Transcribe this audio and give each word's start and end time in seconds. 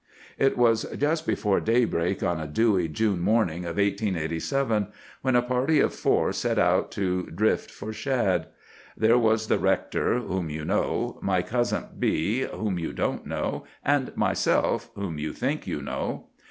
"It 0.39 0.57
was 0.57 0.81
just 0.97 1.27
before 1.27 1.59
daybreak 1.59 2.23
on 2.23 2.39
a 2.39 2.47
dewy 2.47 2.87
June 2.87 3.19
morning 3.21 3.65
of 3.65 3.75
1887, 3.77 4.87
when 5.21 5.35
a 5.35 5.43
party 5.43 5.79
of 5.79 5.93
four 5.93 6.33
set 6.33 6.57
out 6.57 6.89
to 6.93 7.27
drift 7.27 7.69
for 7.69 7.93
shad. 7.93 8.47
There 8.97 9.19
was 9.19 9.45
the 9.45 9.59
rector 9.59 10.17
(whom 10.17 10.49
you 10.49 10.65
know), 10.65 11.19
my 11.21 11.43
cousin 11.43 11.83
B—— 11.99 12.41
(whom 12.51 12.79
you 12.79 12.93
don't 12.93 13.27
know), 13.27 13.65
and 13.85 14.11
myself 14.17 14.89
(whom 14.95 15.19
you 15.19 15.33
think 15.33 15.67
you 15.67 15.83
know). 15.83 16.29